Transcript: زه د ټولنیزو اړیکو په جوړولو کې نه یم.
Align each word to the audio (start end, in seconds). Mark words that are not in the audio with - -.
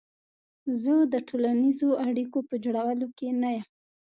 زه 0.81 0.93
د 1.13 1.15
ټولنیزو 1.27 1.89
اړیکو 2.07 2.39
په 2.49 2.55
جوړولو 2.63 3.07
کې 3.17 3.27
نه 3.41 3.49
یم. 3.55 3.67